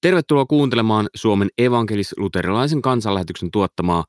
Tervetuloa 0.00 0.46
kuuntelemaan 0.46 1.08
Suomen 1.14 1.48
evankelis-luterilaisen 1.58 2.82
kansanlähetyksen 2.82 3.50
tuottamaa 3.50 4.04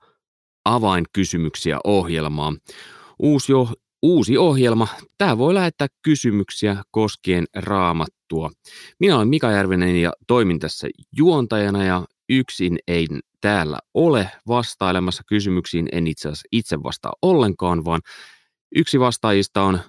avainkysymyksiä 0.66 1.80
ohjelmaa. 1.84 2.54
Uusi, 3.20 3.52
jo, 3.52 3.68
uusi 4.02 4.38
ohjelma. 4.38 4.88
Tämä 5.18 5.38
voi 5.38 5.54
lähettää 5.54 5.88
kysymyksiä 6.02 6.84
koskien 6.92 7.46
raamattua. 7.56 8.52
Minä 9.00 9.16
olen 9.16 9.28
Mika 9.28 9.52
Järvinen 9.52 10.02
ja 10.02 10.14
toimin 10.28 10.60
tässä 10.60 10.88
juontajana 11.18 11.84
ja 11.84 12.06
yksin 12.30 12.80
ei 12.88 13.08
täällä 13.42 13.80
ole 13.94 14.32
vastailemassa 14.48 15.24
kysymyksiin. 15.28 15.90
En 15.92 16.08
itse 16.08 16.28
asiassa 16.28 16.48
itse 16.52 16.84
vastaa 16.84 17.14
ollenkaan, 17.22 17.86
vaan 17.86 18.02
yksi 18.76 19.00
vastaajista 19.00 19.64
on 19.64 19.80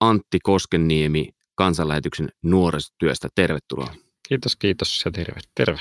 Antti 0.00 0.38
Koskeniemi 0.42 1.28
kansanlähetyksen 1.54 2.28
nuorisotyöstä. 2.42 3.28
Tervetuloa. 3.34 3.94
Kiitos, 4.32 4.56
kiitos 4.56 5.02
ja 5.04 5.10
terve. 5.10 5.40
terve. 5.54 5.80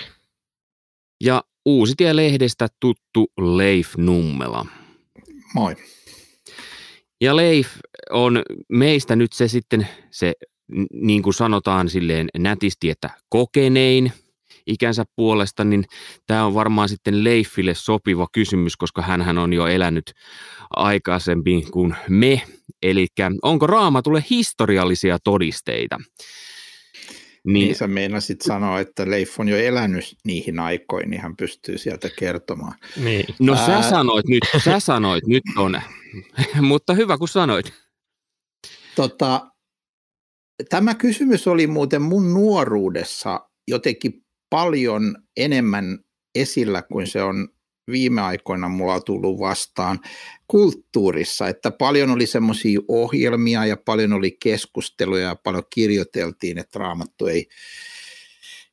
Ja 1.24 1.44
Uusitie-lehdestä 1.66 2.68
tuttu 2.80 3.32
Leif 3.38 3.96
Nummela. 3.98 4.66
Moi. 5.54 5.76
Ja 7.22 7.36
Leif 7.36 7.68
on 8.10 8.44
meistä 8.70 9.16
nyt 9.16 9.34
se 9.34 9.48
sitten 9.48 9.88
se, 10.10 10.34
niin 10.94 11.24
kuin 11.24 11.34
sanotaan 11.34 11.90
silleen 11.90 12.28
nätisti, 12.38 12.90
että 12.90 13.10
kokenein 13.30 14.14
ikänsä 14.68 15.04
puolesta, 15.16 15.64
niin 15.64 15.84
tämä 16.28 16.46
on 16.46 16.54
varmaan 16.54 16.90
sitten 16.90 17.24
Leifille 17.24 17.74
sopiva 17.74 18.28
kysymys, 18.32 18.78
koska 18.78 19.02
hän 19.02 19.38
on 19.38 19.54
jo 19.54 19.68
elänyt 19.68 20.14
aikaisemmin 20.70 21.72
kuin 21.72 21.96
me. 22.10 22.42
Eli 22.82 23.08
onko 23.42 23.68
raamatulle 23.68 24.24
historiallisia 24.30 25.18
todisteita? 25.24 26.00
Niin, 27.44 27.54
niin 27.54 27.76
sä 27.76 27.88
meinasit 27.88 28.42
sanoa, 28.42 28.80
että 28.80 29.10
Leif 29.10 29.40
on 29.40 29.50
jo 29.50 29.58
elänyt 29.58 30.16
niihin 30.26 30.60
aikoihin, 30.60 31.10
niin 31.10 31.22
hän 31.22 31.36
pystyy 31.36 31.78
sieltä 31.78 32.10
kertomaan. 32.20 32.74
Niin. 33.04 33.26
No 33.40 33.54
Ää... 33.54 33.66
sä 33.66 33.90
sanoit 33.90 34.28
nyt, 34.28 34.44
sä 34.64 34.80
sanoit 34.80 35.28
nyt 35.28 35.44
on, 35.58 35.82
mutta 36.62 36.94
hyvä 36.94 37.18
kun 37.18 37.28
sanoit. 37.28 37.74
Tota, 38.96 39.52
tämä 40.70 40.96
kysymys 40.96 41.48
oli 41.48 41.68
muuten 41.68 42.02
mun 42.02 42.34
nuoruudessa 42.34 43.50
jotenkin 43.68 44.26
paljon 44.50 45.16
enemmän 45.38 46.00
esillä 46.36 46.82
kuin 46.82 47.08
se 47.08 47.24
on 47.24 47.48
viime 47.88 48.22
aikoina 48.22 48.70
mulla 48.70 48.94
on 48.94 49.04
tullut 49.06 49.40
vastaan 49.40 50.00
kulttuurissa, 50.48 51.48
että 51.48 51.72
paljon 51.72 52.10
oli 52.10 52.26
semmoisia 52.26 52.80
ohjelmia 52.88 53.66
ja 53.66 53.78
paljon 53.78 54.14
oli 54.14 54.38
keskusteluja 54.44 55.28
ja 55.28 55.36
paljon 55.36 55.64
kirjoiteltiin, 55.74 56.58
että 56.58 56.80
raamattu 56.80 57.28
ei, 57.28 57.48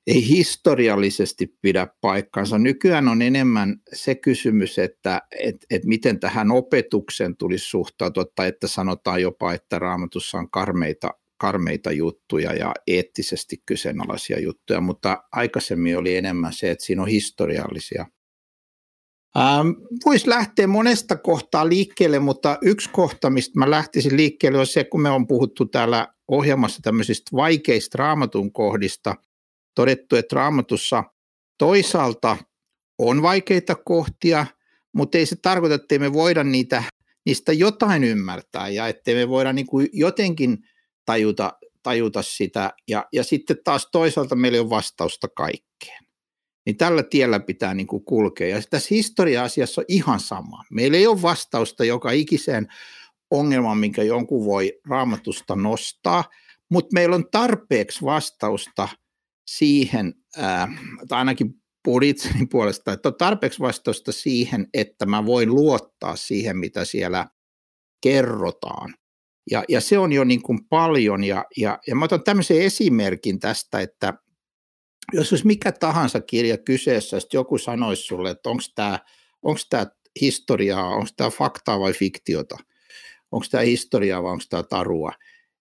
ei 0.07 0.29
historiallisesti 0.29 1.55
pidä 1.63 1.89
paikkaansa. 2.01 2.59
Nykyään 2.59 3.09
on 3.09 3.23
enemmän 3.23 3.77
se 3.93 4.15
kysymys, 4.15 4.79
että 4.79 5.23
et, 5.41 5.57
et 5.71 5.85
miten 5.85 6.21
tähän 6.21 6.51
opetukseen 6.51 7.37
tulisi 7.37 7.65
suhtautua, 7.65 8.25
tai 8.35 8.49
että 8.49 8.69
sanotaan 8.69 9.23
jopa, 9.23 9.53
että 9.53 9.79
raamatussa 9.79 10.39
on 10.39 10.51
karmeita, 10.51 11.11
karmeita 11.37 11.93
juttuja 11.93 12.55
ja 12.55 12.75
eettisesti 12.87 13.63
kyseenalaisia 13.67 14.41
juttuja, 14.41 14.81
mutta 14.81 15.23
aikaisemmin 15.33 15.99
oli 15.99 16.17
enemmän 16.17 16.53
se, 16.53 16.71
että 16.71 16.85
siinä 16.85 17.03
on 17.03 17.09
historiallisia 17.09 18.07
Ähm, 19.39 19.69
Voisi 20.07 20.29
lähteä 20.29 20.67
monesta 20.67 21.17
kohtaa 21.17 21.69
liikkeelle, 21.69 22.19
mutta 22.19 22.59
yksi 22.63 22.91
kohta, 22.91 23.31
mistä 23.31 23.59
mä 23.59 23.71
lähtisin 23.71 24.17
liikkeelle, 24.17 24.59
on 24.59 24.67
se, 24.67 24.85
kun 24.85 25.03
me 25.03 25.11
on 25.11 25.27
puhuttu 25.27 25.67
täällä 25.67 26.09
ohjelmassa 26.29 26.83
tämmöisistä 26.83 27.37
vaikeista 27.37 27.99
raamatun 27.99 28.53
kohdista, 28.53 29.15
todettu, 29.75 30.17
että 30.17 30.37
raamatussa 30.37 31.05
toisaalta 31.59 32.37
on 32.99 33.23
vaikeita 33.23 33.75
kohtia, 33.75 34.47
mutta 34.93 35.19
ei 35.19 35.27
se 35.27 35.37
tarkoita, 35.37 35.75
että 35.75 35.99
me 35.99 36.13
voida 36.13 36.45
niitä, 36.45 36.83
niistä 37.27 37.53
jotain 37.53 38.05
ymmärtää 38.05 38.69
ja 38.69 38.89
ettei 38.89 39.15
me 39.15 39.29
voida 39.29 39.53
niin 39.53 39.67
kuin 39.67 39.89
jotenkin 39.93 40.59
tajuta, 41.05 41.53
tajuta 41.83 42.23
sitä. 42.23 42.73
Ja, 42.89 43.05
ja 43.13 43.25
sitten 43.25 43.57
taas 43.65 43.89
toisaalta 43.93 44.37
meillä 44.37 44.61
on 44.61 44.71
vastausta 44.71 45.29
kaikkeen 45.29 46.08
niin 46.69 46.77
tällä 46.77 47.03
tiellä 47.03 47.41
pitää 47.41 47.75
niin 47.75 47.87
kuin 47.87 48.05
kulkea. 48.05 48.49
Ja 48.49 48.63
tässä 48.71 48.89
historia-asiassa 48.91 49.81
on 49.81 49.85
ihan 49.89 50.21
sama. 50.21 50.65
Meillä 50.71 50.97
ei 50.97 51.07
ole 51.07 51.23
vastausta 51.23 51.85
joka 51.85 52.11
ikiseen 52.11 52.67
ongelmaan, 53.31 53.79
minkä 53.79 54.03
jonkun 54.03 54.45
voi 54.45 54.81
raamatusta 54.89 55.57
nostaa, 55.57 56.25
mutta 56.69 56.95
meillä 56.95 57.17
on 57.17 57.31
tarpeeksi 57.31 58.03
vastausta 58.03 58.89
siihen, 59.47 60.15
ää, 60.37 60.69
tai 61.09 61.19
ainakin 61.19 61.55
puhun 61.85 62.03
puolesta, 62.51 62.93
että 62.93 63.09
on 63.09 63.15
tarpeeksi 63.19 63.61
vastausta 63.61 64.13
siihen, 64.13 64.69
että 64.75 65.07
mä 65.07 65.27
voin 65.27 65.55
luottaa 65.55 66.17
siihen, 66.17 66.57
mitä 66.57 66.85
siellä 66.85 67.27
kerrotaan. 68.03 68.95
Ja, 69.51 69.65
ja 69.69 69.81
se 69.81 69.99
on 69.99 70.13
jo 70.13 70.25
niin 70.25 70.43
kuin 70.43 70.65
paljon, 70.69 71.25
ja, 71.25 71.45
ja, 71.57 71.79
ja 71.87 71.95
mä 71.95 72.05
otan 72.05 72.23
tämmöisen 72.23 72.61
esimerkin 72.63 73.41
tästä, 73.41 73.81
että 73.81 74.15
jos 75.13 75.33
olisi 75.33 75.47
mikä 75.47 75.73
tahansa 75.73 76.21
kirja 76.21 76.59
kyseessä, 76.59 77.21
sitten 77.21 77.39
joku 77.39 77.59
sanoisi 77.59 78.03
sulle, 78.03 78.31
että 78.31 78.51
onko 78.51 78.63
tämä 78.75 78.99
onko 79.43 79.61
tämä 79.71 79.87
historiaa, 80.21 80.89
onko 80.89 81.09
tämä 81.17 81.31
faktaa 81.31 81.81
vai 81.81 81.93
fiktiota, 81.93 82.57
onko 83.33 83.47
tämä 83.51 83.63
historiaa 83.63 84.23
vai 84.23 84.33
onko 84.33 84.45
tämä 84.51 84.63
tarua. 84.63 85.13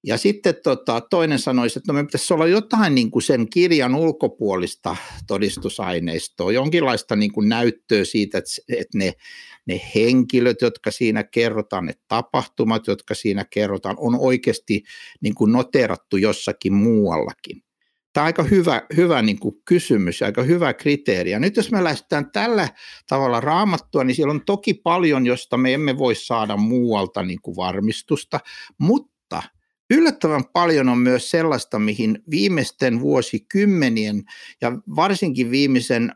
Ja 0.04 0.18
sitten 0.18 0.56
tota, 0.64 1.02
toinen 1.02 1.40
sanoisi, 1.40 1.80
että 1.80 1.94
no 1.94 2.00
me 2.00 2.06
pitäisi 2.06 2.34
olla 2.34 2.48
jotain 2.48 2.96
niin 2.96 3.12
kuin 3.12 3.24
sen 3.24 3.50
kirjan 3.50 3.96
ulkopuolista 3.96 4.96
todistusaineistoa, 5.28 6.52
jonkinlaista 6.52 7.16
niin 7.16 7.32
kuin 7.32 7.50
näyttöä 7.50 8.06
siitä, 8.06 8.38
että, 8.38 8.50
että 8.70 8.98
ne, 8.98 9.14
ne 9.66 9.82
henkilöt, 9.96 10.62
jotka 10.62 10.92
siinä 10.92 11.24
kerrotaan, 11.24 11.86
ne 11.86 11.94
tapahtumat, 12.08 12.88
jotka 12.88 13.16
siinä 13.16 13.46
kerrotaan, 13.50 13.96
on 14.00 14.20
oikeasti 14.20 14.84
niin 15.22 15.36
kuin 15.36 15.52
noterattu 15.52 16.18
jossakin 16.18 16.74
muuallakin. 16.74 17.64
Tämä 18.18 18.24
on 18.24 18.28
aika 18.28 18.44
hyvä, 18.44 18.82
hyvä 18.98 19.22
niin 19.22 19.40
kuin 19.40 19.56
kysymys 19.66 20.22
ja 20.22 20.28
aika 20.28 20.44
hyvä 20.44 20.74
kriteeri. 20.74 21.32
Ja 21.32 21.40
nyt 21.40 21.56
jos 21.56 21.72
me 21.72 21.84
lähdetään 21.84 22.32
tällä 22.32 22.70
tavalla 23.10 23.42
raamattua, 23.42 24.04
niin 24.04 24.16
siellä 24.16 24.32
on 24.32 24.46
toki 24.46 24.74
paljon, 24.74 25.26
josta 25.26 25.58
me 25.58 25.74
emme 25.74 25.98
voi 25.98 26.16
saada 26.16 26.58
muualta 26.58 27.24
niin 27.24 27.42
kuin 27.42 27.56
varmistusta, 27.56 28.40
mutta 28.78 29.44
Yllättävän 29.90 30.44
paljon 30.54 30.90
on 30.90 30.98
myös 30.98 31.30
sellaista, 31.30 31.80
mihin 31.80 32.24
viimeisten 32.30 33.00
vuosikymmenien 33.00 34.24
ja 34.62 34.72
varsinkin 34.96 35.52
viimeisen 35.52 36.12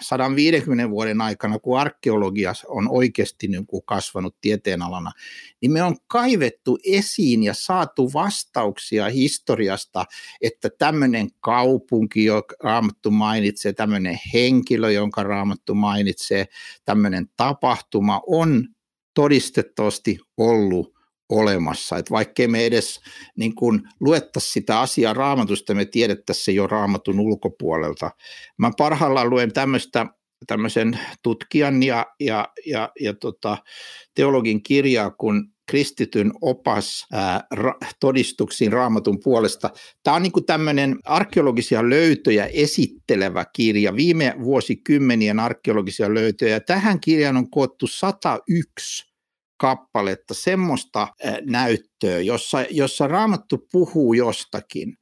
150 0.00 0.90
vuoden 0.90 1.20
aikana, 1.20 1.58
kun 1.58 1.80
arkeologia 1.80 2.52
on 2.68 2.88
oikeasti 2.90 3.48
niin 3.48 3.66
kuin 3.66 3.82
kasvanut 3.86 4.36
tieteenalana, 4.40 5.12
niin 5.60 5.72
me 5.72 5.82
on 5.82 5.96
kaivettu 6.06 6.78
esiin 6.84 7.42
ja 7.42 7.54
saatu 7.54 8.12
vastauksia 8.12 9.08
historiasta, 9.08 10.04
että 10.40 10.70
tämmöinen 10.70 11.28
kaupunki, 11.40 12.24
joka 12.24 12.54
Raamattu 12.62 13.10
mainitsee, 13.10 13.72
tämmöinen 13.72 14.20
henkilö, 14.34 14.90
jonka 14.90 15.22
Raamattu 15.22 15.74
mainitsee, 15.74 16.46
tämmöinen 16.84 17.26
tapahtuma 17.36 18.22
on 18.26 18.68
todistettavasti 19.14 20.18
ollut 20.36 20.95
olemassa. 21.28 21.96
Että 21.98 22.10
vaikkei 22.10 22.48
me 22.48 22.66
edes 22.66 23.00
niin 23.36 23.54
kun 23.54 23.88
luettaisi 24.00 24.50
sitä 24.50 24.80
asiaa 24.80 25.12
raamatusta, 25.12 25.74
me 25.74 25.84
tiedettäisiin 25.84 26.44
se 26.44 26.52
jo 26.52 26.66
raamatun 26.66 27.20
ulkopuolelta. 27.20 28.10
Mä 28.58 28.70
parhaillaan 28.78 29.30
luen 29.30 29.52
tämmöistä 29.52 30.06
tämmöisen 30.46 30.98
tutkijan 31.22 31.82
ja, 31.82 32.06
ja, 32.20 32.48
ja, 32.66 32.92
ja 33.00 33.14
tota, 33.14 33.58
teologin 34.14 34.62
kirjaa 34.62 35.10
kun 35.10 35.50
kristityn 35.70 36.32
opas 36.40 37.06
ää, 37.12 37.44
ra, 37.52 37.74
todistuksiin 38.00 38.72
raamatun 38.72 39.18
puolesta. 39.24 39.70
Tämä 40.02 40.16
on 40.16 40.22
niin 40.22 40.46
tämmöinen 40.46 40.96
arkeologisia 41.04 41.90
löytöjä 41.90 42.46
esittelevä 42.46 43.44
kirja, 43.52 43.96
viime 43.96 44.34
vuosikymmenien 44.42 45.40
arkeologisia 45.40 46.14
löytöjä. 46.14 46.60
Tähän 46.60 47.00
kirjaan 47.00 47.36
on 47.36 47.50
koottu 47.50 47.86
101 47.86 49.15
kappaletta, 49.56 50.34
semmoista 50.34 51.08
näyttöä, 51.44 52.20
jossa, 52.20 52.64
jossa 52.70 53.06
raamattu 53.06 53.66
puhuu 53.72 54.12
jostakin. 54.12 54.96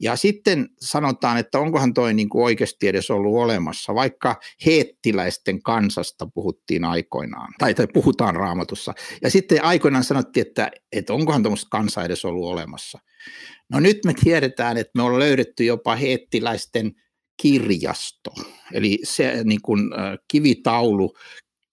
Ja 0.00 0.16
sitten 0.16 0.68
sanotaan, 0.80 1.38
että 1.38 1.58
onkohan 1.58 1.94
toi 1.94 2.14
niin 2.14 2.28
kuin 2.28 2.44
oikeasti 2.44 2.88
edes 2.88 3.10
ollut 3.10 3.36
olemassa, 3.36 3.94
vaikka 3.94 4.36
heettiläisten 4.66 5.62
kansasta 5.62 6.26
puhuttiin 6.34 6.84
aikoinaan, 6.84 7.54
tai, 7.58 7.74
tai 7.74 7.86
puhutaan 7.94 8.36
raamatussa. 8.36 8.94
Ja 9.22 9.30
sitten 9.30 9.64
aikoinaan 9.64 10.04
sanottiin, 10.04 10.46
että, 10.46 10.70
että 10.92 11.12
onkohan 11.12 11.42
tuommoista 11.42 11.68
kansaa 11.70 12.04
edes 12.04 12.24
ollut 12.24 12.50
olemassa. 12.52 12.98
No 13.72 13.80
nyt 13.80 13.98
me 14.04 14.14
tiedetään, 14.24 14.76
että 14.76 14.92
me 14.94 15.02
ollaan 15.02 15.20
löydetty 15.20 15.64
jopa 15.64 15.96
heettiläisten 15.96 16.92
kirjasto, 17.42 18.30
eli 18.72 18.98
se 19.04 19.44
niin 19.44 19.62
kuin, 19.62 19.80
kivitaulu 20.28 21.14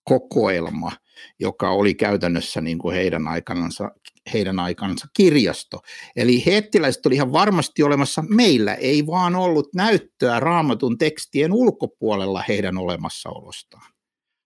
kokoelma, 0.04 0.92
joka 1.40 1.70
oli 1.70 1.94
käytännössä 1.94 2.60
niin 2.60 2.78
kuin 2.78 2.96
heidän 2.96 3.28
aikanansa 3.28 3.90
heidän 4.32 4.58
aikansa 4.58 5.06
kirjasto. 5.16 5.80
Eli 6.16 6.46
hettiläiset 6.46 7.06
oli 7.06 7.14
ihan 7.14 7.32
varmasti 7.32 7.82
olemassa. 7.82 8.24
Meillä 8.28 8.74
ei 8.74 9.06
vaan 9.06 9.34
ollut 9.34 9.68
näyttöä 9.74 10.40
raamatun 10.40 10.98
tekstien 10.98 11.52
ulkopuolella 11.52 12.44
heidän 12.48 12.78
olemassaolostaan. 12.78 13.95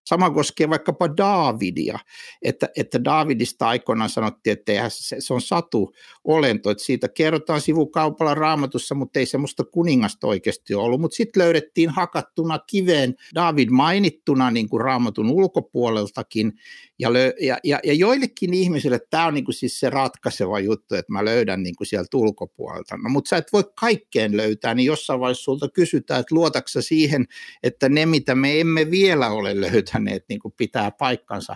Sama 0.06 0.31
koskee 0.31 0.70
vaikkapa 0.70 1.17
Daavidia, 1.17 1.99
että, 2.43 2.69
että 2.76 3.05
Daavidista 3.05 3.69
aikoinaan 3.69 4.11
sanottiin, 4.11 4.52
että 4.52 4.88
se, 4.88 5.17
se 5.19 5.35
on 5.35 5.41
satu 5.41 5.93
olento, 6.25 6.70
että 6.70 6.85
siitä 6.85 7.08
kerrotaan 7.08 7.61
sivukaupalla 7.61 8.35
raamatussa, 8.35 8.94
mutta 8.94 9.19
ei 9.19 9.26
semmoista 9.26 9.64
kuningasta 9.64 10.26
oikeasti 10.26 10.75
ollut. 10.75 11.00
Mutta 11.00 11.17
sitten 11.17 11.43
löydettiin 11.43 11.91
hakattuna 11.91 12.58
kiveen 12.58 13.14
David 13.35 13.69
mainittuna 13.70 14.50
niin 14.50 14.69
kuin 14.69 14.81
raamatun 14.81 15.31
ulkopuoleltakin, 15.31 16.52
ja, 17.00 17.12
lö, 17.12 17.32
ja, 17.41 17.58
ja, 17.64 17.81
ja 17.85 17.93
joillekin 17.93 18.55
ihmisille 18.55 19.00
tämä 19.11 19.26
on 19.26 19.35
niin 19.35 19.44
kuin 19.44 19.55
siis 19.55 19.81
se 19.81 19.91
ratkaiseva 19.91 20.61
juttu, 20.61 20.94
että 20.94 21.12
mä 21.12 21.25
löydän 21.25 21.62
niin 21.62 21.76
kuin 21.76 21.87
sieltä 21.87 22.17
ulkopuolelta. 22.17 22.97
No, 22.97 23.11
mutta 23.11 23.29
sä 23.29 23.37
et 23.37 23.52
voi 23.52 23.64
kaikkeen 23.81 24.37
löytää, 24.37 24.75
niin 24.75 24.87
jossain 24.87 25.20
vaiheessa 25.20 25.44
sulta 25.44 25.69
kysytään, 25.69 26.20
että 26.20 26.35
luotaksa 26.35 26.82
siihen, 26.82 27.26
että 27.62 27.88
ne 27.88 28.06
mitä 28.06 28.35
me 28.35 28.61
emme 28.61 28.91
vielä 28.91 29.31
ole 29.31 29.61
löytäneet 29.61 30.25
niin 30.29 30.41
kuin 30.41 30.55
pitää 30.56 30.91
paikkansa. 30.91 31.55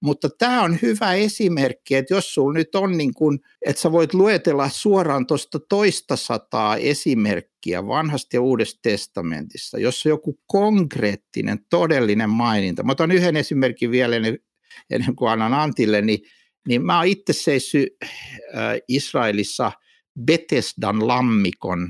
Mutta 0.00 0.28
tämä 0.38 0.62
on 0.62 0.78
hyvä 0.82 1.14
esimerkki, 1.14 1.94
että 1.94 2.14
jos 2.14 2.34
sulla 2.34 2.52
nyt 2.52 2.74
on 2.74 2.98
niin 2.98 3.14
kuin, 3.14 3.38
että 3.66 3.82
sä 3.82 3.92
voit 3.92 4.14
luetella 4.14 4.68
suoraan 4.68 5.26
tuosta 5.26 5.60
toista 5.68 6.16
sataa 6.16 6.76
esimerkkiä 6.76 7.86
vanhasta 7.86 8.36
ja 8.36 8.40
uudesta 8.40 8.78
testamentissa, 8.82 9.78
jossa 9.78 10.08
joku 10.08 10.38
konkreettinen, 10.46 11.58
todellinen 11.70 12.30
maininta. 12.30 12.82
Mä 12.82 12.92
otan 12.92 13.10
yhden 13.10 13.36
esimerkin 13.36 13.90
vielä 13.90 14.16
ennen 14.90 15.16
kuin 15.16 15.30
annan 15.30 15.54
Antille, 15.54 16.02
niin, 16.02 16.18
niin 16.68 16.84
mä 16.84 16.96
oon 16.96 17.06
itse 17.06 17.32
seissyt 17.32 17.88
äh, 18.02 18.10
Israelissa 18.88 19.72
Betesdan 20.26 21.08
lammikon 21.08 21.88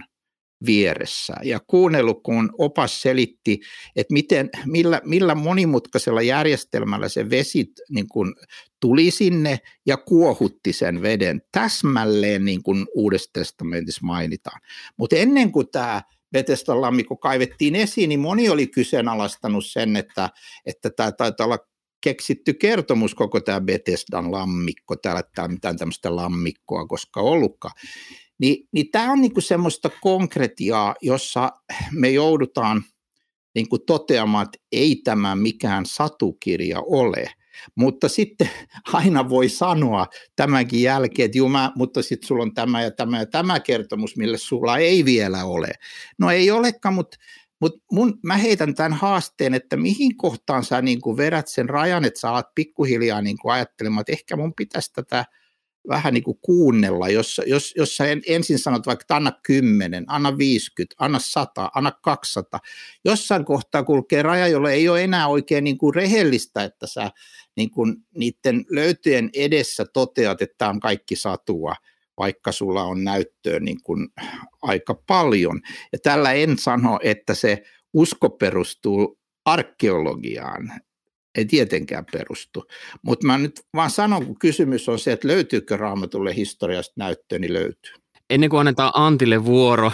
vieressä 0.66 1.34
ja 1.42 1.60
kuunnellut, 1.66 2.22
kun 2.22 2.50
opas 2.58 3.02
selitti, 3.02 3.60
että 3.96 4.12
miten, 4.12 4.50
millä, 4.66 5.00
millä 5.04 5.34
monimutkaisella 5.34 6.22
järjestelmällä 6.22 7.08
se 7.08 7.30
vesi 7.30 7.66
niin 7.90 8.08
kuin 8.08 8.34
tuli 8.80 9.10
sinne 9.10 9.58
ja 9.86 9.96
kuohutti 9.96 10.72
sen 10.72 11.02
veden 11.02 11.42
täsmälleen 11.52 12.44
niin 12.44 12.62
kuin 12.62 12.86
Uudessa 12.94 13.30
testamentissa 13.32 14.06
mainitaan. 14.06 14.60
Mutta 14.96 15.16
ennen 15.16 15.52
kuin 15.52 15.66
tämä 15.72 16.02
Betesdan 16.32 16.80
lammikko 16.80 17.16
kaivettiin 17.16 17.76
esiin, 17.76 18.08
niin 18.08 18.20
moni 18.20 18.48
oli 18.48 18.66
kyseenalaistanut 18.66 19.66
sen, 19.66 19.96
että, 19.96 20.30
että 20.66 20.90
tämä 20.90 21.12
taitaa 21.12 21.44
olla 21.44 21.58
keksitty 22.00 22.54
kertomus 22.54 23.14
koko 23.14 23.40
tämä 23.40 23.60
Bethesdan 23.60 24.32
lammikko, 24.32 24.96
täällä 24.96 25.22
ei 25.42 25.48
mitään 25.48 25.76
tämmöistä 25.76 26.16
lammikkoa 26.16 26.86
koska 26.86 27.20
ollutkaan. 27.20 27.74
Ni, 28.38 28.68
niin 28.72 28.90
tämä 28.90 29.12
on 29.12 29.20
niinku 29.20 29.40
semmoista 29.40 29.90
konkretiaa, 30.00 30.94
jossa 31.02 31.52
me 31.92 32.10
joudutaan 32.10 32.84
niinku 33.54 33.78
toteamaan, 33.78 34.44
että 34.44 34.58
ei 34.72 35.00
tämä 35.04 35.36
mikään 35.36 35.86
satukirja 35.86 36.80
ole. 36.80 37.32
Mutta 37.74 38.08
sitten 38.08 38.50
aina 38.92 39.28
voi 39.28 39.48
sanoa 39.48 40.06
tämänkin 40.36 40.82
jälkeen, 40.82 41.26
että 41.26 41.38
juu, 41.38 41.48
mä, 41.48 41.72
mutta 41.76 42.02
sitten 42.02 42.26
sulla 42.26 42.42
on 42.42 42.54
tämä 42.54 42.82
ja 42.82 42.90
tämä 42.90 43.18
ja 43.18 43.26
tämä 43.26 43.60
kertomus, 43.60 44.16
mille 44.16 44.38
sulla 44.38 44.78
ei 44.78 45.04
vielä 45.04 45.44
ole. 45.44 45.68
No 46.18 46.30
ei 46.30 46.50
olekaan, 46.50 46.94
mutta 46.94 47.16
mutta 47.60 47.80
mä 48.22 48.36
heitän 48.36 48.74
tämän 48.74 48.92
haasteen, 48.92 49.54
että 49.54 49.76
mihin 49.76 50.16
kohtaan 50.16 50.64
sä 50.64 50.82
niin 50.82 51.00
kuin 51.00 51.16
vedät 51.16 51.48
sen 51.48 51.68
rajan, 51.68 52.04
että 52.04 52.20
sä 52.20 52.30
alat 52.30 52.54
pikkuhiljaa 52.54 53.22
niin 53.22 53.38
kuin 53.38 53.52
ajattelemaan, 53.52 54.00
että 54.00 54.12
ehkä 54.12 54.36
mun 54.36 54.54
pitäisi 54.54 54.92
tätä 54.92 55.24
vähän 55.88 56.14
niin 56.14 56.24
kuin 56.24 56.38
kuunnella, 56.42 57.08
jos, 57.08 57.40
jos, 57.46 57.74
jos 57.76 57.96
sä 57.96 58.04
ensin 58.26 58.58
sanot 58.58 58.86
vaikka, 58.86 59.02
että 59.02 59.16
anna 59.16 59.32
10, 59.42 60.04
anna 60.06 60.38
50, 60.38 60.94
anna 60.98 61.18
100, 61.18 61.70
anna 61.74 61.92
200. 62.02 62.60
Jossain 63.04 63.44
kohtaa 63.44 63.84
kulkee 63.84 64.22
raja, 64.22 64.48
jolle 64.48 64.72
ei 64.72 64.88
ole 64.88 65.04
enää 65.04 65.28
oikein 65.28 65.64
niin 65.64 65.78
kuin 65.78 65.94
rehellistä, 65.94 66.64
että 66.64 66.86
sä 66.86 67.10
niin 67.56 67.70
kuin 67.70 67.96
niiden 68.14 68.64
löytyjen 68.70 69.30
edessä 69.34 69.84
toteat, 69.92 70.42
että 70.42 70.54
tämä 70.58 70.70
on 70.70 70.80
kaikki 70.80 71.16
satua, 71.16 71.74
vaikka 72.18 72.52
sulla 72.52 72.82
on 72.82 73.04
näyttöä 73.04 73.60
niin 73.60 73.82
kuin 73.82 74.08
aika 74.62 74.94
paljon. 75.06 75.60
Ja 75.92 75.98
tällä 76.02 76.32
en 76.32 76.58
sano, 76.58 76.98
että 77.02 77.34
se 77.34 77.62
usko 77.92 78.30
perustuu 78.30 79.18
arkeologiaan, 79.44 80.72
ei 81.38 81.44
tietenkään 81.44 82.04
perustu. 82.12 82.64
Mutta 83.02 83.26
mä 83.26 83.38
nyt 83.38 83.60
vaan 83.74 83.90
sanon, 83.90 84.26
kun 84.26 84.38
kysymys 84.38 84.88
on 84.88 84.98
se, 84.98 85.12
että 85.12 85.28
löytyykö 85.28 85.76
raamatulle 85.76 86.36
historiasta 86.36 86.94
näyttöä, 86.96 87.38
niin 87.38 87.52
löytyy. 87.52 87.92
Ennen 88.30 88.50
kuin 88.50 88.60
annetaan 88.60 88.92
Antille 88.94 89.44
vuoro, 89.44 89.92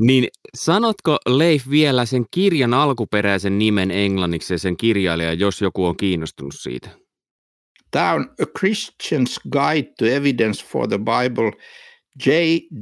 niin 0.00 0.28
sanotko 0.54 1.18
Leif 1.26 1.70
vielä 1.70 2.04
sen 2.04 2.24
kirjan 2.30 2.74
alkuperäisen 2.74 3.58
nimen 3.58 3.90
englanniksi 3.90 4.54
ja 4.54 4.58
sen 4.58 4.76
kirjailija, 4.76 5.32
jos 5.32 5.60
joku 5.60 5.84
on 5.84 5.96
kiinnostunut 5.96 6.54
siitä? 6.56 6.90
Tämä 7.90 8.12
on 8.12 8.30
A 8.40 8.44
Christian's 8.58 9.40
Guide 9.50 9.92
to 9.98 10.04
Evidence 10.04 10.66
for 10.66 10.88
the 10.88 10.98
Bible, 10.98 11.52
J. 12.26 12.30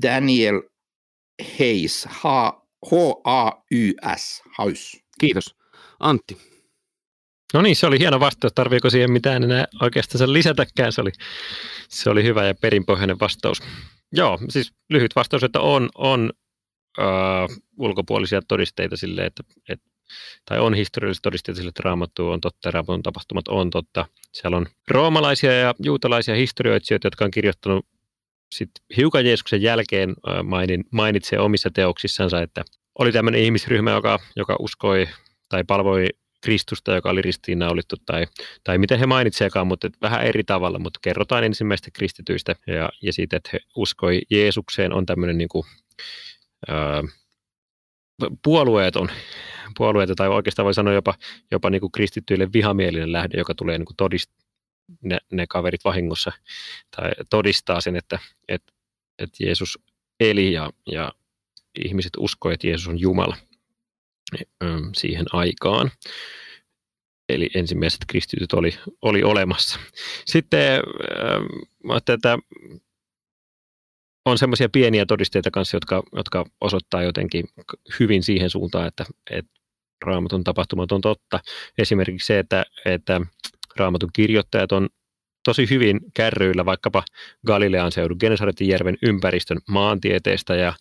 Daniel 0.02 0.62
Hayes, 1.58 2.08
H-A-Y-S, 2.10 3.22
Haus. 4.58 4.96
Kiitos. 5.20 5.56
Antti. 6.00 6.38
No 7.54 7.62
niin, 7.62 7.76
se 7.76 7.86
oli 7.86 7.98
hieno 7.98 8.20
vastaus. 8.20 8.52
Tarviiko 8.54 8.90
siihen 8.90 9.12
mitään 9.12 9.42
enää 9.42 9.64
oikeastaan 9.82 10.32
lisätäkään? 10.32 10.92
Se 10.92 11.00
oli, 11.00 11.10
se 11.88 12.10
oli 12.10 12.24
hyvä 12.24 12.46
ja 12.46 12.54
perinpohjainen 12.54 13.20
vastaus. 13.20 13.62
Joo, 14.12 14.38
siis 14.48 14.72
lyhyt 14.90 15.16
vastaus, 15.16 15.42
että 15.42 15.60
on, 15.60 15.88
on 15.94 16.32
äh, 16.98 17.06
ulkopuolisia 17.78 18.42
todisteita 18.48 18.96
sille, 18.96 19.26
että, 19.26 19.42
että 19.68 19.90
tai 20.44 20.58
on 20.58 20.74
historiallisia 20.74 21.20
todisteita 21.22 21.56
sille, 21.56 21.68
että 21.68 21.82
raamattu 21.84 22.28
on 22.28 22.40
totta 22.40 22.68
ja 22.68 22.72
raamatun 22.72 23.02
tapahtumat 23.02 23.48
on 23.48 23.70
totta. 23.70 24.06
Siellä 24.32 24.56
on 24.56 24.66
roomalaisia 24.88 25.52
ja 25.52 25.74
juutalaisia 25.78 26.34
historioitsijoita, 26.34 27.06
jotka 27.06 27.24
on 27.24 27.30
kirjoittanut 27.30 27.86
sit 28.54 28.70
hiukan 28.96 29.26
Jeesuksen 29.26 29.62
jälkeen 29.62 30.14
mainin, 30.42 30.84
mainitsee 30.92 31.38
omissa 31.38 31.70
teoksissansa, 31.70 32.42
että 32.42 32.64
oli 32.98 33.12
tämmöinen 33.12 33.40
ihmisryhmä, 33.40 33.90
joka, 33.90 34.18
joka 34.36 34.56
uskoi 34.60 35.08
tai 35.48 35.64
palvoi 35.64 36.06
Kristusta, 36.40 36.94
joka 36.94 37.10
oli 37.10 37.22
ristiinnaulittu, 37.22 37.96
tai, 38.06 38.26
tai 38.64 38.78
miten 38.78 38.98
he 38.98 39.06
mainitseekaan, 39.06 39.66
mutta 39.66 39.88
vähän 40.02 40.22
eri 40.22 40.44
tavalla, 40.44 40.78
mutta 40.78 41.00
kerrotaan 41.02 41.44
ensimmäistä 41.44 41.90
kristityistä 41.92 42.54
ja, 42.66 42.90
ja 43.02 43.12
siitä, 43.12 43.36
että 43.36 43.50
he 43.52 43.60
uskoi 43.76 44.22
Jeesukseen, 44.30 44.92
on 44.92 45.06
tämmöinen 45.06 45.38
niin 45.38 45.48
kuin, 45.48 45.66
ää, 46.68 47.02
puolueeton, 48.42 49.08
puolueita, 49.76 50.14
tai 50.14 50.28
oikeastaan 50.28 50.64
voi 50.64 50.74
sanoa 50.74 50.94
jopa, 50.94 51.14
jopa 51.50 51.70
niin 51.70 51.80
kuin 51.80 51.92
kristittyille 51.92 52.52
vihamielinen 52.52 53.12
lähde, 53.12 53.38
joka 53.38 53.54
tulee 53.54 53.78
niin 53.78 53.86
kuin 53.86 53.96
todist, 53.96 54.30
ne, 55.02 55.18
ne 55.32 55.46
kaverit 55.46 55.84
vahingossa 55.84 56.32
tai 56.96 57.10
todistaa 57.30 57.80
sen, 57.80 57.96
että, 57.96 58.18
että, 58.48 58.72
että 59.18 59.44
Jeesus 59.44 59.78
eli 60.20 60.52
ja, 60.52 60.70
ja 60.92 61.12
ihmiset 61.84 62.12
uskoivat, 62.18 62.54
että 62.54 62.66
Jeesus 62.66 62.88
on 62.88 63.00
Jumala 63.00 63.36
siihen 64.96 65.26
aikaan. 65.32 65.90
Eli 67.28 67.50
ensimmäiset 67.54 68.00
kristityt 68.08 68.52
oli, 68.52 68.78
oli 69.02 69.22
olemassa. 69.22 69.78
Sitten 70.24 70.80
mä 71.84 71.96
että 71.96 72.38
on 74.30 74.38
semmoisia 74.38 74.68
pieniä 74.68 75.06
todisteita 75.06 75.50
kanssa, 75.50 75.76
jotka, 75.76 76.02
jotka 76.16 76.44
osoittaa 76.60 77.02
jotenkin 77.02 77.44
hyvin 78.00 78.22
siihen 78.22 78.50
suuntaan, 78.50 78.86
että, 78.86 79.04
että 79.30 79.52
raamatun 80.04 80.44
tapahtumat 80.44 80.92
on 80.92 81.00
totta. 81.00 81.40
Esimerkiksi 81.78 82.26
se, 82.26 82.38
että, 82.38 82.64
että 82.84 83.20
raamatun 83.76 84.10
kirjoittajat 84.12 84.72
on 84.72 84.88
tosi 85.44 85.70
hyvin 85.70 86.00
kärryillä 86.14 86.64
vaikkapa 86.64 87.02
Galilean 87.46 87.92
seudun 87.92 88.16
Genesaretin 88.20 88.68
järven 88.68 88.96
ympäristön 89.02 89.58
maantieteestä 89.68 90.54
ja 90.54 90.72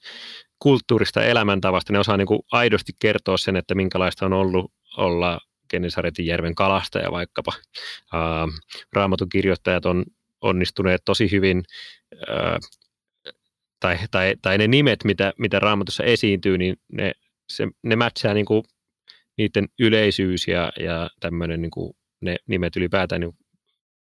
kulttuurista 0.59 1.23
elämäntavasta. 1.23 1.93
Ne 1.93 1.99
osaa 1.99 2.17
niin 2.17 2.27
kuin 2.27 2.39
aidosti 2.51 2.91
kertoa 2.99 3.37
sen, 3.37 3.55
että 3.55 3.75
minkälaista 3.75 4.25
on 4.25 4.33
ollut 4.33 4.71
olla 4.97 5.39
Genesaretin 5.69 6.25
järven 6.25 6.55
kalastaja 6.55 7.11
vaikkapa. 7.11 7.53
Raamatun 8.93 9.29
kirjoittajat 9.29 9.85
on 9.85 10.05
onnistuneet 10.41 11.01
tosi 11.05 11.31
hyvin 11.31 11.63
tai, 13.79 13.97
tai, 14.11 14.35
tai 14.41 14.57
ne 14.57 14.67
nimet, 14.67 15.03
mitä, 15.03 15.33
mitä 15.37 15.59
raamatussa 15.59 16.03
esiintyy, 16.03 16.57
niin 16.57 16.75
ne, 16.91 17.11
se, 17.49 17.67
ne 17.83 17.95
matchaa 17.95 18.33
niin 18.33 18.45
kuin 18.45 18.63
niiden 19.37 19.67
yleisyys 19.79 20.47
ja, 20.47 20.71
ja 20.79 21.09
tämmöinen 21.19 21.61
niin 21.61 21.71
kuin 21.71 21.93
ne 22.21 22.35
nimet 22.47 22.75
ylipäätään 22.75 23.21
niin 23.21 23.37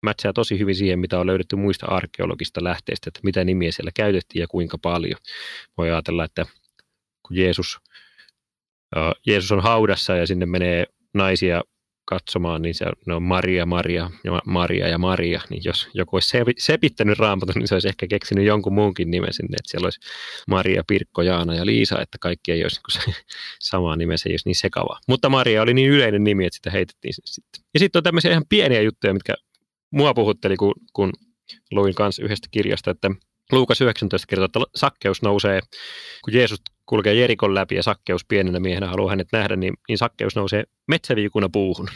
matchaa 0.03 0.33
tosi 0.33 0.59
hyvin 0.59 0.75
siihen, 0.75 0.99
mitä 0.99 1.19
on 1.19 1.27
löydetty 1.27 1.55
muista 1.55 1.85
arkeologista 1.85 2.63
lähteistä, 2.63 3.09
että 3.09 3.19
mitä 3.23 3.43
nimiä 3.43 3.71
siellä 3.71 3.91
käytettiin 3.95 4.41
ja 4.41 4.47
kuinka 4.47 4.77
paljon. 4.77 5.19
Voi 5.77 5.91
ajatella, 5.91 6.23
että 6.23 6.45
kun 7.27 7.37
Jeesus, 7.37 7.79
Jeesus 9.27 9.51
on 9.51 9.63
haudassa 9.63 10.15
ja 10.15 10.27
sinne 10.27 10.45
menee 10.45 10.85
naisia 11.13 11.61
katsomaan, 12.05 12.61
niin 12.61 12.75
se, 12.75 12.85
ne 13.05 13.13
on 13.13 13.23
Maria, 13.23 13.65
Maria 13.65 14.09
ja 14.23 14.41
Maria 14.45 14.87
ja 14.87 14.97
Maria, 14.97 15.41
niin 15.49 15.61
jos 15.65 15.89
joku 15.93 16.15
olisi 16.15 16.37
sepittänyt 16.57 17.19
raamatun, 17.19 17.55
niin 17.55 17.67
se 17.67 17.75
olisi 17.75 17.87
ehkä 17.87 18.07
keksinyt 18.07 18.45
jonkun 18.45 18.73
muunkin 18.73 19.11
nimen 19.11 19.33
sinne, 19.33 19.55
että 19.59 19.71
siellä 19.71 19.85
olisi 19.85 19.99
Maria, 20.47 20.83
Pirkko, 20.87 21.21
Jaana 21.21 21.55
ja 21.55 21.65
Liisa, 21.65 22.01
että 22.01 22.17
kaikki 22.21 22.51
ei 22.51 22.63
olisi 22.63 22.81
niin 22.87 23.15
se 23.15 23.21
sama 23.69 23.95
nime, 23.95 24.17
se 24.17 24.29
ei 24.29 24.33
olisi 24.33 24.49
niin 24.49 24.55
sekavaa. 24.55 24.99
Mutta 25.07 25.29
Maria 25.29 25.61
oli 25.61 25.73
niin 25.73 25.89
yleinen 25.89 26.23
nimi, 26.23 26.45
että 26.45 26.57
sitä 26.57 26.71
heitettiin 26.71 27.13
sitten. 27.13 27.63
Ja 27.73 27.79
sitten 27.79 27.99
on 27.99 28.03
tämmöisiä 28.03 28.31
ihan 28.31 28.45
pieniä 28.49 28.81
juttuja, 28.81 29.13
mitkä 29.13 29.33
mua 29.91 30.13
puhutteli, 30.13 30.57
kun, 30.57 30.73
kun 30.93 31.11
luin 31.71 31.95
kanssa 31.95 32.23
yhdestä 32.23 32.47
kirjasta, 32.51 32.91
että 32.91 33.11
Luukas 33.51 33.81
19 33.81 34.27
kertoo, 34.27 34.45
että 34.45 34.59
sakkeus 34.75 35.21
nousee, 35.21 35.59
kun 36.23 36.33
Jeesus 36.33 36.61
kulkee 36.91 37.13
Jerikon 37.13 37.55
läpi 37.55 37.75
ja 37.75 37.83
sakkeus 37.83 38.25
pienenä 38.25 38.59
miehenä 38.59 38.87
haluaa 38.87 39.09
hänet 39.09 39.27
nähdä, 39.31 39.55
niin, 39.55 39.73
niin 39.87 39.97
sakkeus 39.97 40.35
nousee 40.35 40.63
metsäviikuna 40.87 41.49
puuhun. 41.49 41.87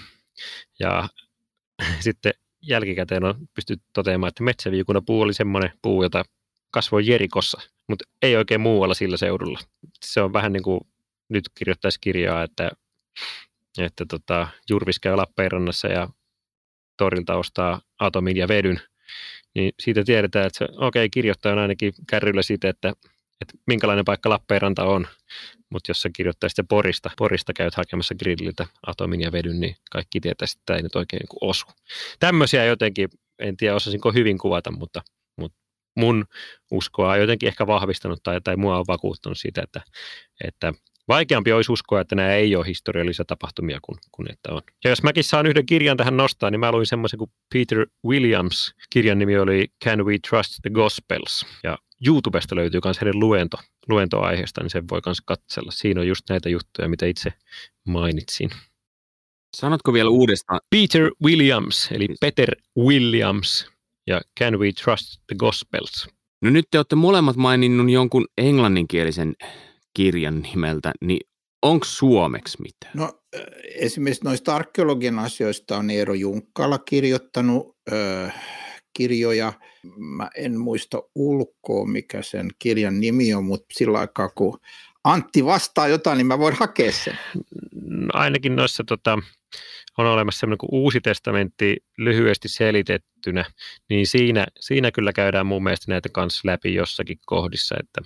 Ja 0.80 1.10
sitten 2.06 2.34
jälkikäteen 2.62 3.24
on 3.24 3.36
pystytty 3.54 3.86
toteamaan, 3.94 4.28
että 4.28 4.44
metsäviikuna 4.44 5.02
puu 5.02 5.22
oli 5.22 5.34
semmoinen 5.34 5.72
puu, 5.82 6.04
jota 6.04 6.24
kasvoi 6.72 7.08
Jerikossa, 7.08 7.62
mutta 7.88 8.06
ei 8.22 8.36
oikein 8.36 8.62
muualla 8.62 8.94
sillä 8.94 9.18
seudulla. 9.18 9.60
Se 10.06 10.22
on 10.22 10.34
vähän 10.34 10.54
niin 10.54 10.64
kuin 10.64 10.82
nyt 11.30 11.50
kirjoittaisi 11.56 12.00
kirjaa, 12.02 12.44
että, 12.44 12.72
että 13.78 14.06
tota, 14.10 14.48
Jurvis 14.70 15.00
käy 15.00 15.16
Lappeenrannassa 15.16 15.88
ja 15.88 16.10
torilta 16.98 17.36
ostaa 17.36 17.82
atomin 18.00 18.38
ja 18.38 18.48
vedyn, 18.48 18.80
niin 19.56 19.74
siitä 19.80 20.04
tiedetään, 20.04 20.48
että 20.48 20.58
se, 20.58 20.66
okei, 20.66 20.86
okay, 20.86 21.10
kirjoittaja 21.10 21.54
on 21.54 21.60
ainakin 21.60 21.94
kärryllä 22.10 22.42
siitä, 22.42 22.70
että, 22.70 22.94
että 23.42 23.54
minkälainen 23.68 24.06
paikka 24.06 24.30
Lappeenranta 24.30 24.84
on, 24.84 25.08
mutta 25.70 25.90
jos 25.90 26.02
sä 26.02 26.10
kirjoittaisit 26.16 26.66
Porista, 26.70 27.12
Porista 27.18 27.54
käyt 27.54 27.76
hakemassa 27.76 28.16
grilliltä 28.16 28.68
atomin 28.88 29.22
ja 29.22 29.32
vedyn, 29.32 29.60
niin 29.60 29.76
kaikki 29.92 30.20
tietää, 30.20 30.46
että 30.46 30.64
tämä 30.66 30.78
ei 30.78 30.84
nyt 30.84 30.96
oikein 30.96 31.20
niin 31.20 31.50
osu. 31.50 31.66
Tämmöisiä 32.20 32.66
jotenkin, 32.66 33.10
en 33.40 33.58
tiedä 33.58 33.76
osasinko 33.76 34.12
hyvin 34.12 34.38
kuvata, 34.38 34.72
mutta, 34.72 35.02
mutta 35.38 35.58
mun 35.96 36.26
uskoa 36.72 37.12
on 37.12 37.20
jotenkin 37.20 37.48
ehkä 37.48 37.68
vahvistanut 37.68 38.24
tai, 38.24 38.42
tai 38.42 38.56
mua 38.56 38.78
on 38.78 38.86
vakuuttanut 38.88 39.38
siitä, 39.38 39.62
että, 39.62 39.82
että 40.44 40.74
Vaikeampi 41.08 41.52
olisi 41.52 41.72
uskoa, 41.72 42.02
että 42.02 42.16
nämä 42.16 42.34
ei 42.34 42.56
ole 42.56 42.68
historiallisia 42.68 43.26
tapahtumia 43.26 43.80
kuin, 43.82 43.98
kuin 44.12 44.32
että 44.32 44.54
on. 44.54 44.62
Ja 44.84 44.90
jos 44.90 45.04
mäkin 45.04 45.24
saan 45.24 45.46
yhden 45.46 45.66
kirjan 45.66 45.98
tähän 45.98 46.18
nostaa, 46.18 46.52
niin 46.52 46.60
mä 46.60 46.72
luin 46.72 46.86
semmoisen 46.86 47.18
kuin 47.18 47.32
Peter 47.54 47.88
Williams. 48.08 48.74
Kirjan 48.90 49.20
nimi 49.20 49.38
oli 49.38 49.68
Can 49.86 50.06
We 50.06 50.18
Trust 50.30 50.60
the 50.62 50.70
Gospels? 50.70 51.46
Ja 51.64 51.78
YouTubesta 52.08 52.56
löytyy 52.56 52.80
myös 52.86 53.00
hänen 53.00 53.20
luento, 53.20 53.58
luentoaiheesta, 53.90 54.62
niin 54.62 54.70
sen 54.70 54.90
voi 54.92 55.02
myös 55.06 55.22
katsella. 55.22 55.72
Siinä 55.72 56.02
on 56.02 56.08
just 56.08 56.30
näitä 56.30 56.50
juttuja, 56.50 56.90
mitä 56.90 57.06
itse 57.06 57.34
mainitsin. 57.88 58.50
Sanotko 59.56 59.94
vielä 59.94 60.10
uudestaan? 60.10 60.60
Peter 60.70 61.12
Williams, 61.24 61.90
eli 61.92 62.08
Peter 62.22 62.56
Williams 62.80 63.68
ja 64.08 64.22
Can 64.40 64.60
We 64.60 64.72
Trust 64.72 65.22
the 65.28 65.36
Gospels? 65.38 66.08
No 66.42 66.50
nyt 66.50 66.66
te 66.72 66.78
olette 66.78 66.96
molemmat 66.96 67.36
maininnut 67.36 67.90
jonkun 67.90 68.26
englanninkielisen 68.38 69.34
kirjan 69.94 70.42
nimeltä, 70.42 70.92
niin 71.02 71.20
onko 71.62 71.86
suomeksi 71.86 72.62
mitään? 72.62 72.92
No 72.94 73.22
esimerkiksi 73.76 74.24
noista 74.24 74.56
arkeologian 74.56 75.20
asioista 75.20 75.78
on 75.78 75.90
Eero 75.90 76.14
Junkkala 76.14 76.80
kirjoittanut 76.80 77.78
ö, 77.92 78.30
kirjoja. 78.98 79.54
Mä 79.98 80.30
en 80.36 80.60
muista 80.60 81.04
ulkoa, 81.16 81.86
mikä 81.86 82.22
sen 82.22 82.48
kirjan 82.60 83.00
nimi 83.00 83.34
on, 83.34 83.44
mutta 83.44 83.66
sillä 83.74 84.00
aikaa 84.00 84.30
kun 84.30 84.60
Antti 85.06 85.46
vastaa 85.46 85.88
jotain, 85.88 86.18
niin 86.18 86.28
mä 86.28 86.40
voin 86.40 86.56
hakea 86.56 86.92
sen. 86.92 87.20
No, 87.76 88.08
ainakin 88.14 88.56
noissa 88.56 88.84
tota, 88.84 89.20
on 89.98 90.06
olemassa 90.06 90.40
sellainen 90.40 90.58
kuin 90.58 90.70
uusi 90.72 91.02
testamentti 91.02 91.78
lyhyesti 91.98 92.48
selitettynä, 92.48 93.46
niin 93.90 94.08
siinä, 94.08 94.46
siinä 94.60 94.92
kyllä 94.92 95.14
käydään 95.14 95.46
mun 95.46 95.64
mielestä 95.64 95.92
näitä 95.92 96.10
kanssa 96.12 96.42
läpi 96.46 96.74
jossakin 96.74 97.18
kohdissa, 97.26 97.76
että 97.80 98.02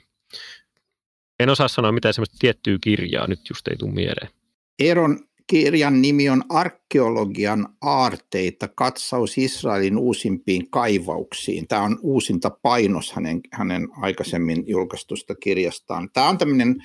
en 1.39 1.49
osaa 1.49 1.67
sanoa 1.67 1.91
mitään 1.91 2.13
semmoista 2.13 2.37
tiettyä 2.39 2.77
kirjaa, 2.81 3.27
nyt 3.27 3.39
just 3.49 3.67
ei 3.67 3.77
tule 3.77 3.91
mieleen. 3.91 4.29
Eeron 4.79 5.28
kirjan 5.49 6.01
nimi 6.01 6.29
on 6.29 6.43
Arkeologian 6.49 7.67
aarteita, 7.81 8.67
katsaus 8.67 9.37
Israelin 9.37 9.97
uusimpiin 9.97 10.69
kaivauksiin. 10.69 11.67
Tämä 11.67 11.81
on 11.81 11.99
uusinta 12.01 12.49
painos 12.49 13.11
hänen, 13.11 13.41
hänen 13.53 13.87
aikaisemmin 14.01 14.63
julkaistusta 14.67 15.35
kirjastaan. 15.35 16.09
Tämä 16.13 16.29
on 16.29 16.37
tämmöinen 16.37 16.75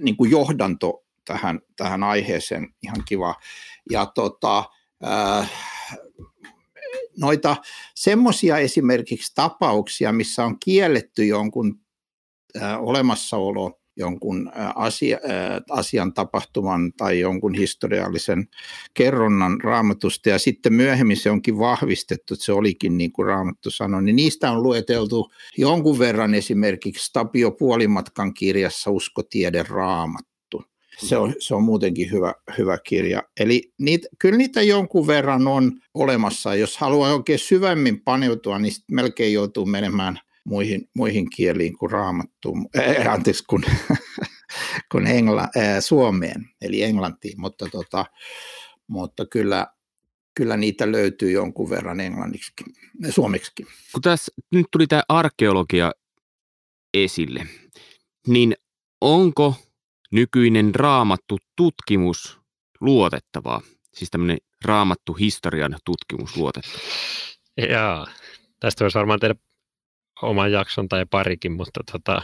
niin 0.00 0.16
kuin 0.16 0.30
johdanto 0.30 1.04
tähän, 1.24 1.60
tähän 1.76 2.02
aiheeseen, 2.02 2.74
ihan 2.82 3.02
kiva. 3.08 3.34
Ja 3.90 4.06
tota, 4.06 4.64
äh, 5.06 5.50
noita 7.18 7.56
semmoisia 7.94 8.58
esimerkiksi 8.58 9.32
tapauksia, 9.34 10.12
missä 10.12 10.44
on 10.44 10.58
kielletty 10.58 11.24
jonkun 11.24 11.80
äh, 12.62 12.82
olemassaolo 12.82 13.81
jonkun 13.96 14.52
asia, 14.74 15.18
asian 15.70 16.12
tapahtuman 16.12 16.92
tai 16.96 17.20
jonkun 17.20 17.54
historiallisen 17.54 18.48
kerronnan 18.94 19.60
raamatusta 19.60 20.28
ja 20.28 20.38
sitten 20.38 20.72
myöhemmin 20.72 21.16
se 21.16 21.30
onkin 21.30 21.58
vahvistettu, 21.58 22.34
että 22.34 22.44
se 22.44 22.52
olikin 22.52 22.98
niin 22.98 23.12
kuin 23.12 23.26
raamattu 23.26 23.70
sanoi, 23.70 24.02
niin 24.02 24.16
niistä 24.16 24.50
on 24.50 24.62
lueteltu 24.62 25.32
jonkun 25.58 25.98
verran 25.98 26.34
esimerkiksi 26.34 27.10
Tapio 27.12 27.50
Puolimatkan 27.50 28.34
kirjassa 28.34 28.90
Uskotiede 28.90 29.64
raamattu. 29.68 30.32
Se 30.98 31.16
on, 31.16 31.34
se 31.38 31.54
on 31.54 31.62
muutenkin 31.62 32.10
hyvä, 32.10 32.34
hyvä 32.58 32.78
kirja. 32.78 33.22
Eli 33.40 33.72
niitä, 33.78 34.08
kyllä 34.18 34.38
niitä 34.38 34.62
jonkun 34.62 35.06
verran 35.06 35.46
on 35.46 35.72
olemassa. 35.94 36.54
Jos 36.54 36.76
haluaa 36.76 37.14
oikein 37.14 37.38
syvemmin 37.38 38.00
paneutua, 38.00 38.58
niin 38.58 38.72
melkein 38.90 39.32
joutuu 39.32 39.66
menemään– 39.66 40.18
muihin, 40.44 40.88
muihin 40.96 41.30
kieliin 41.30 41.78
kuin 41.78 41.90
raamattuun, 41.90 42.68
äh, 42.78 43.12
anteeksi, 43.12 43.44
kuin, 43.44 43.62
kuin 44.92 45.06
engla, 45.06 45.42
äh, 45.42 45.80
suomeen, 45.80 46.48
eli 46.60 46.82
englantiin, 46.82 47.40
mutta, 47.40 47.68
tota, 47.72 48.04
mutta 48.86 49.26
kyllä, 49.26 49.66
kyllä 50.34 50.56
niitä 50.56 50.92
löytyy 50.92 51.30
jonkun 51.30 51.70
verran 51.70 52.00
englanniksi, 52.00 52.52
suomeksi. 53.10 53.52
Kun 53.92 54.02
tässä 54.02 54.32
nyt 54.52 54.66
tuli 54.70 54.86
tämä 54.86 55.02
arkeologia 55.08 55.92
esille, 56.94 57.46
niin 58.26 58.54
onko 59.00 59.54
nykyinen 60.12 60.74
raamattu 60.74 61.38
tutkimus 61.56 62.40
luotettavaa? 62.80 63.60
Siis 63.94 64.10
tämmöinen 64.10 64.38
raamattu 64.64 65.12
historian 65.12 65.76
tutkimus 65.84 66.36
luotettavaa? 66.36 66.80
Jaa, 67.70 68.06
tästä 68.60 68.84
voisi 68.84 68.98
varmaan 68.98 69.20
tehdä 69.20 69.34
oman 70.22 70.52
jakson 70.52 70.88
tai 70.88 71.06
parikin, 71.10 71.52
mutta 71.52 71.80
tota, 71.92 72.22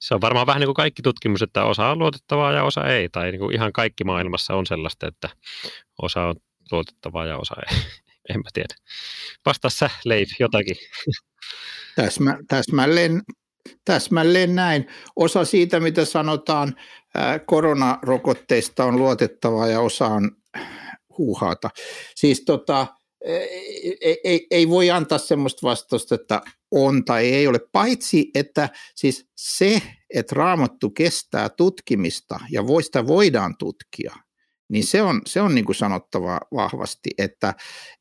se 0.00 0.14
on 0.14 0.20
varmaan 0.20 0.46
vähän 0.46 0.60
niin 0.60 0.66
kuin 0.66 0.74
kaikki 0.74 1.02
tutkimus, 1.02 1.42
että 1.42 1.64
osa 1.64 1.88
on 1.88 1.98
luotettavaa 1.98 2.52
ja 2.52 2.64
osa 2.64 2.86
ei, 2.86 3.08
tai 3.08 3.30
niin 3.30 3.40
kuin 3.40 3.54
ihan 3.54 3.72
kaikki 3.72 4.04
maailmassa 4.04 4.54
on 4.54 4.66
sellaista, 4.66 5.06
että 5.06 5.28
osa 6.02 6.22
on 6.22 6.34
luotettavaa 6.72 7.26
ja 7.26 7.36
osa 7.36 7.54
ei. 7.70 7.78
En 8.34 8.36
mä 8.36 8.50
tiedä. 8.52 8.74
Vastaa 9.46 9.70
sä, 9.70 9.90
Leif, 10.04 10.28
jotakin. 10.40 10.76
Täsmä, 11.96 12.38
täsmälleen, 12.48 13.22
täsmälleen 13.84 14.54
näin. 14.54 14.86
Osa 15.16 15.44
siitä, 15.44 15.80
mitä 15.80 16.04
sanotaan 16.04 16.76
koronarokotteista 17.46 18.84
on 18.84 18.98
luotettavaa 18.98 19.66
ja 19.66 19.80
osa 19.80 20.06
on 20.06 20.30
huuhaata. 21.18 21.70
Siis 22.14 22.44
tota, 22.44 22.86
ei, 24.00 24.20
ei, 24.24 24.46
ei 24.50 24.68
voi 24.68 24.90
antaa 24.90 25.18
semmoista 25.18 25.66
vastausta, 25.66 26.14
että 26.14 26.42
on 26.70 27.04
tai 27.04 27.26
ei 27.28 27.46
ole, 27.46 27.60
paitsi 27.72 28.30
että 28.34 28.68
siis 28.94 29.26
se, 29.36 29.82
että 30.14 30.34
raamattu 30.34 30.90
kestää 30.90 31.48
tutkimista 31.48 32.40
ja 32.50 32.62
sitä 32.82 33.06
voidaan 33.06 33.54
tutkia, 33.58 34.14
niin 34.68 34.84
se 34.84 35.02
on, 35.02 35.20
se 35.26 35.40
on 35.40 35.54
niin 35.54 35.64
kuin 35.64 35.76
sanottava 35.76 36.40
vahvasti, 36.54 37.10
että, 37.18 37.54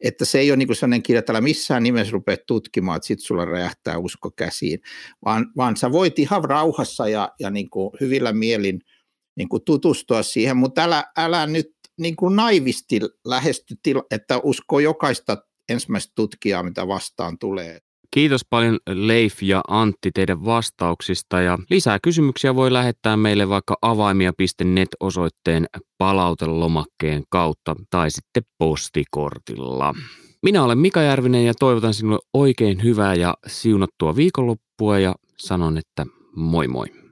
että 0.03 0.25
se 0.25 0.39
ei 0.39 0.51
ole 0.51 0.57
niin 0.57 0.67
kuin 0.67 0.75
sellainen 0.75 1.03
kirja, 1.03 1.19
että 1.19 1.41
missään 1.41 1.83
nimessä 1.83 2.11
rupeat 2.11 2.39
tutkimaan, 2.47 2.95
että 2.95 3.07
sitten 3.07 3.25
sulla 3.25 3.45
räjähtää 3.45 3.97
usko 3.97 4.31
käsiin, 4.31 4.79
vaan, 5.25 5.51
vaan 5.57 5.77
sä 5.77 5.91
voit 5.91 6.19
ihan 6.19 6.43
rauhassa 6.43 7.09
ja, 7.09 7.31
ja 7.39 7.49
niin 7.49 7.69
kuin 7.69 7.91
hyvillä 8.01 8.33
mielin 8.33 8.81
niin 9.37 9.49
kuin 9.49 9.63
tutustua 9.65 10.23
siihen, 10.23 10.57
mutta 10.57 10.83
älä, 10.83 11.03
älä 11.17 11.47
nyt 11.47 11.71
niin 11.99 12.15
kuin 12.15 12.35
naivisti 12.35 12.99
lähesty, 13.25 13.75
että 14.11 14.37
usko 14.43 14.79
jokaista 14.79 15.37
ensimmäistä 15.69 16.11
tutkijaa, 16.15 16.63
mitä 16.63 16.87
vastaan 16.87 17.39
tulee. 17.39 17.79
Kiitos 18.11 18.41
paljon 18.49 18.77
Leif 18.89 19.43
ja 19.43 19.61
Antti 19.67 20.11
teidän 20.11 20.45
vastauksista 20.45 21.41
ja 21.41 21.57
lisää 21.69 21.99
kysymyksiä 22.03 22.55
voi 22.55 22.73
lähettää 22.73 23.17
meille 23.17 23.49
vaikka 23.49 23.75
avaimia.net-osoitteen 23.81 25.65
palautelomakkeen 25.97 27.23
kautta 27.29 27.75
tai 27.89 28.11
sitten 28.11 28.43
postikortilla. 28.57 29.95
Minä 30.43 30.63
olen 30.63 30.77
Mika 30.77 31.01
Järvinen 31.01 31.45
ja 31.45 31.53
toivotan 31.59 31.93
sinulle 31.93 32.19
oikein 32.33 32.83
hyvää 32.83 33.13
ja 33.13 33.33
siunattua 33.47 34.15
viikonloppua 34.15 34.99
ja 34.99 35.15
sanon, 35.37 35.77
että 35.77 36.05
moi 36.35 36.67
moi. 36.67 37.06